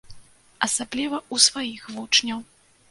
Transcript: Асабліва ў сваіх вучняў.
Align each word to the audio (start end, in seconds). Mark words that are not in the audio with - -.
Асабліва 0.67 1.17
ў 1.33 1.49
сваіх 1.49 1.81
вучняў. 1.97 2.39